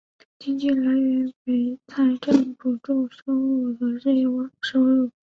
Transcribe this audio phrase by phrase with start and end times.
[0.39, 4.25] 经费来源为财政补助收入和事业
[4.63, 5.11] 收入。